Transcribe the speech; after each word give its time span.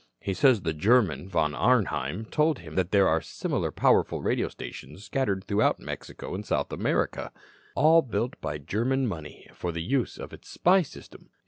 He 0.19 0.33
says 0.33 0.61
the 0.63 0.73
German, 0.73 1.29
Von 1.29 1.53
Arnheim, 1.53 2.25
told 2.25 2.57
him 2.57 2.73
that 2.73 2.89
there 2.89 3.07
are 3.07 3.21
similar 3.21 3.69
powerful 3.69 4.19
radio 4.23 4.47
stations 4.47 5.03
scattered 5.03 5.43
throughout 5.43 5.79
Mexico 5.79 6.33
and 6.33 6.43
South 6.43 6.73
America, 6.73 7.31
all 7.75 8.01
built 8.01 8.33
by 8.41 8.57
German 8.57 9.05
money 9.05 9.47
for 9.53 9.71
the 9.71 9.83
use 9.83 10.17
of 10.17 10.33
its 10.33 10.49
spy 10.49 10.81
system. 10.81 11.29